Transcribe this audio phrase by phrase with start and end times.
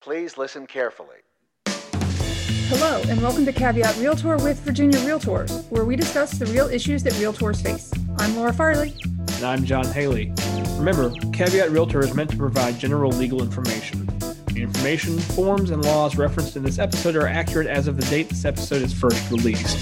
[0.00, 1.16] Please listen carefully.
[1.66, 7.02] Hello, and welcome to Caveat Realtor with Virginia Realtors, where we discuss the real issues
[7.02, 7.92] that realtors face.
[8.18, 8.94] I'm Laura Farley.
[9.34, 10.32] And I'm John Haley.
[10.78, 14.06] Remember, Caveat Realtor is meant to provide general legal information.
[14.54, 18.30] The information, forms, and laws referenced in this episode are accurate as of the date
[18.30, 19.76] this episode is first released.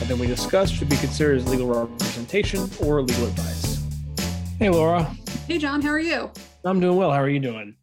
[0.00, 3.80] Nothing we discuss should be considered as legal representation or legal advice.
[4.58, 5.04] Hey, Laura.
[5.46, 6.32] Hey, John, how are you?
[6.64, 7.12] I'm doing well.
[7.12, 7.76] How are you doing?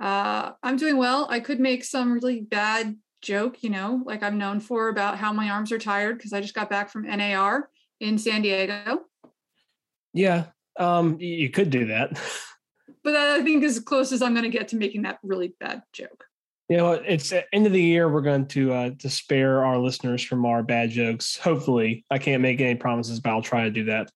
[0.00, 1.26] Uh, I'm doing well.
[1.28, 5.32] I could make some really bad joke, you know, like I'm known for about how
[5.32, 7.68] my arms are tired because I just got back from NAR
[8.00, 9.02] in San Diego.
[10.14, 10.46] Yeah,
[10.78, 12.18] um, you could do that.
[13.04, 15.82] but I think as close as I'm going to get to making that really bad
[15.92, 16.24] joke.
[16.68, 18.08] You know, it's end of the year.
[18.08, 21.36] We're going to uh, to spare our listeners from our bad jokes.
[21.36, 24.10] Hopefully, I can't make any promises, but I'll try to do that.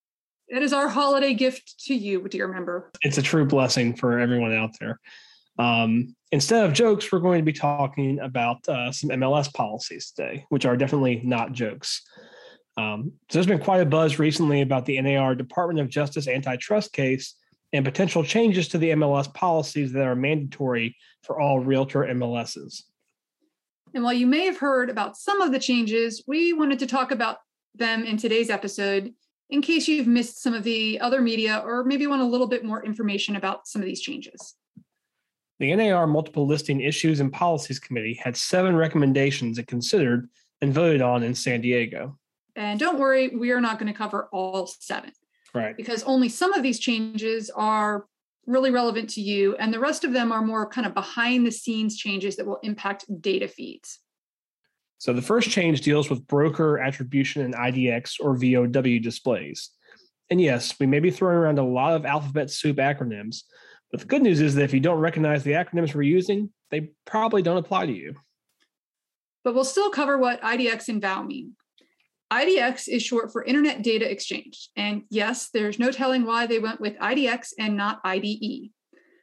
[0.47, 2.92] It is our holiday gift to you, dear member.
[3.03, 5.01] It's a true blessing for everyone out there.
[5.59, 10.45] Um, instead of jokes, we're going to be talking about uh, some MLS policies today,
[10.49, 12.03] which are definitely not jokes.
[12.77, 16.93] Um, so there's been quite a buzz recently about the NAR Department of Justice antitrust
[16.93, 17.34] case
[17.73, 22.83] and potential changes to the MLS policies that are mandatory for all realtor MLSs.
[23.95, 27.12] And while you may have heard about some of the changes, we wanted to talk
[27.12, 27.39] about
[27.77, 29.12] them in today's episode
[29.50, 32.65] in case you've missed some of the other media or maybe want a little bit
[32.65, 34.55] more information about some of these changes.
[35.60, 40.28] The NAR Multiple Listing Issues and Policies Committee had seven recommendations it considered
[40.60, 42.19] and voted on in San Diego.
[42.56, 45.12] And don't worry, we are not going to cover all seven.
[45.55, 45.77] Right.
[45.77, 48.06] Because only some of these changes are
[48.47, 51.52] really relevant to you, and the rest of them are more kind of behind the
[51.52, 54.00] scenes changes that will impact data feeds.
[54.98, 59.70] So the first change deals with broker attribution and IDX or VOW displays.
[60.30, 63.42] And yes, we may be throwing around a lot of alphabet soup acronyms,
[63.95, 66.91] but the good news is that if you don't recognize the acronyms we're using, they
[67.05, 68.17] probably don't apply to you.
[69.45, 71.53] But we'll still cover what IDX and VOW mean.
[72.28, 74.69] IDX is short for Internet Data Exchange.
[74.75, 78.72] And yes, there's no telling why they went with IDX and not IDE.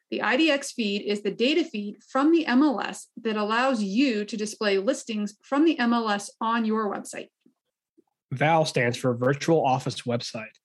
[0.10, 4.78] The IDX feed is the data feed from the MLS that allows you to display
[4.78, 7.28] listings from the MLS on your website.
[8.32, 10.61] VOW stands for Virtual Office Website.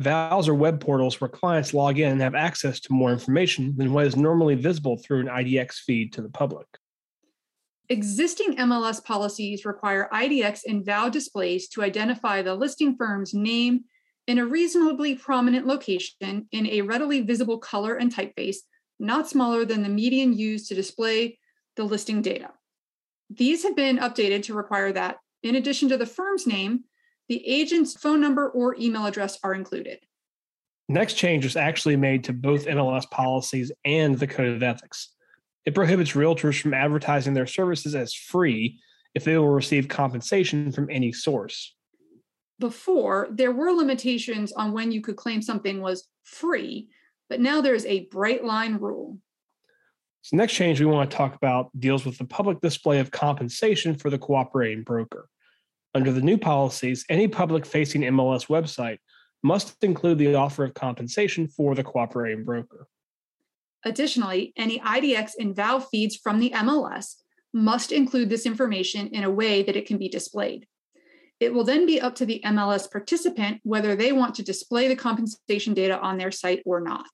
[0.00, 3.92] VOWs are web portals where clients log in and have access to more information than
[3.92, 6.66] what is normally visible through an IDX feed to the public.
[7.90, 13.84] Existing MLS policies require IDX and VOW displays to identify the listing firm's name
[14.26, 18.58] in a reasonably prominent location in a readily visible color and typeface,
[18.98, 21.38] not smaller than the median used to display
[21.76, 22.50] the listing data.
[23.28, 26.84] These have been updated to require that, in addition to the firm's name,
[27.30, 30.00] the agent's phone number or email address are included.
[30.88, 35.14] Next change was actually made to both MLS policies and the Code of Ethics.
[35.64, 38.80] It prohibits realtors from advertising their services as free
[39.14, 41.76] if they will receive compensation from any source.
[42.58, 46.88] Before, there were limitations on when you could claim something was free,
[47.28, 49.18] but now there's a bright line rule.
[50.22, 53.94] So, next change we want to talk about deals with the public display of compensation
[53.94, 55.28] for the cooperating broker.
[55.94, 58.98] Under the new policies, any public facing MLS website
[59.42, 62.86] must include the offer of compensation for the cooperating broker.
[63.84, 67.16] Additionally, any IDX and VOW feeds from the MLS
[67.52, 70.66] must include this information in a way that it can be displayed.
[71.40, 74.96] It will then be up to the MLS participant whether they want to display the
[74.96, 77.06] compensation data on their site or not.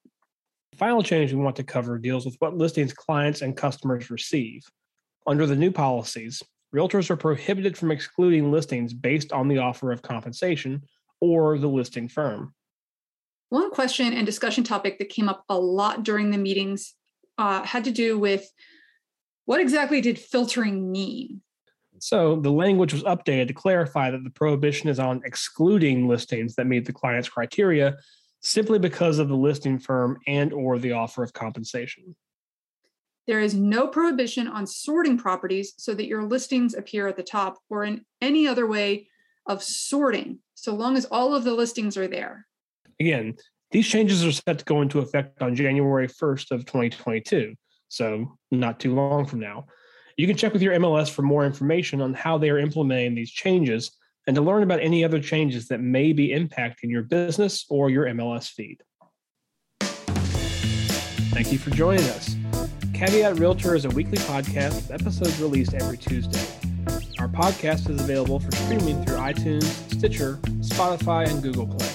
[0.73, 4.65] The final change we want to cover deals with what listings clients and customers receive.
[5.27, 6.43] Under the new policies,
[6.77, 10.83] realtors are prohibited from excluding listings based on the offer of compensation
[11.21, 12.55] or the listing firm.
[13.49, 16.95] One question and discussion topic that came up a lot during the meetings
[17.39, 18.47] uh, had to do with
[19.45, 21.41] what exactly did filtering mean?
[21.99, 26.67] So the language was updated to clarify that the prohibition is on excluding listings that
[26.67, 27.97] meet the client's criteria
[28.41, 32.15] simply because of the listing firm and or the offer of compensation.
[33.27, 37.59] There is no prohibition on sorting properties so that your listings appear at the top
[37.69, 39.09] or in any other way
[39.47, 42.47] of sorting, so long as all of the listings are there.
[43.01, 43.35] Again,
[43.73, 47.55] these changes are set to go into effect on January 1st of 2022,
[47.89, 49.67] so not too long from now.
[50.17, 53.31] You can check with your MLS for more information on how they are implementing these
[53.31, 53.91] changes
[54.27, 58.07] and to learn about any other changes that may be impacting your business or your
[58.07, 58.83] MLS feed.
[61.33, 62.35] Thank you for joining us.
[62.97, 66.41] Caveat Realtor is a weekly podcast with episodes released every Tuesday.
[67.19, 71.91] Our podcast is available for streaming through iTunes, Stitcher, Spotify, and Google Play.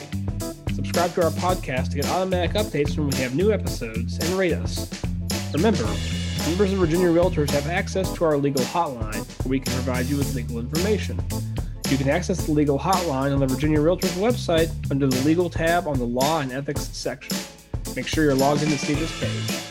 [0.76, 4.54] Subscribe to our podcast to get automatic updates when we have new episodes and rate
[4.54, 4.88] us.
[5.54, 5.86] Remember,
[6.46, 10.18] Members of Virginia Realtors have access to our legal hotline where we can provide you
[10.18, 11.20] with legal information.
[11.90, 15.88] You can access the legal hotline on the Virginia Realtors website under the Legal tab
[15.88, 17.36] on the Law and Ethics section.
[17.96, 19.71] Make sure you're logged in to see this page.